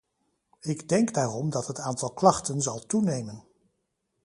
Ik 0.59 0.89
denk 0.89 1.13
daarom 1.13 1.49
dat 1.49 1.67
het 1.67 1.79
aantal 1.79 2.13
klachten 2.13 2.61
zal 2.61 2.79
toenemen. 2.85 3.43